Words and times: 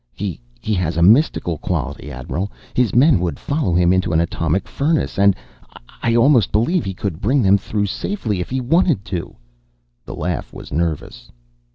"He 0.15 0.39
has 0.73 0.97
a 0.97 1.03
mystical 1.03 1.59
quality, 1.59 2.11
Admiral. 2.11 2.51
His 2.73 2.95
men 2.95 3.19
would 3.19 3.37
follow 3.37 3.75
him 3.75 3.93
into 3.93 4.11
an 4.13 4.19
atomic 4.19 4.67
furnace. 4.67 5.19
And 5.19 5.35
and 5.75 5.83
I 6.01 6.15
almost 6.15 6.51
believe 6.51 6.85
he 6.85 6.95
could 6.95 7.21
bring 7.21 7.43
them 7.43 7.59
through 7.59 7.85
safely 7.85 8.39
if 8.39 8.49
he 8.49 8.59
wanted 8.61 9.05
to." 9.13 9.35
The 10.03 10.15
laugh 10.15 10.51
was 10.51 10.71
nervous. 10.73 11.29